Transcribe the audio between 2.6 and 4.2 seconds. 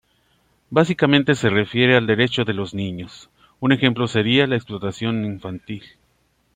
niños, un ejemplo